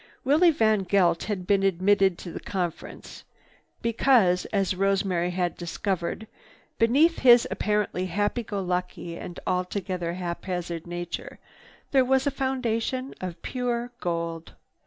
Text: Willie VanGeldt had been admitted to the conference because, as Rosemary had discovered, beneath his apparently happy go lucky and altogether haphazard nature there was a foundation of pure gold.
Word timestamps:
Willie 0.23 0.49
VanGeldt 0.51 1.25
had 1.25 1.45
been 1.45 1.61
admitted 1.61 2.17
to 2.17 2.31
the 2.31 2.39
conference 2.39 3.23
because, 3.83 4.45
as 4.45 4.73
Rosemary 4.73 5.29
had 5.29 5.55
discovered, 5.55 6.25
beneath 6.79 7.19
his 7.19 7.47
apparently 7.51 8.07
happy 8.07 8.41
go 8.41 8.61
lucky 8.63 9.15
and 9.15 9.39
altogether 9.45 10.13
haphazard 10.13 10.87
nature 10.87 11.37
there 11.91 12.03
was 12.03 12.25
a 12.25 12.31
foundation 12.31 13.13
of 13.21 13.43
pure 13.43 13.91
gold. 13.99 14.53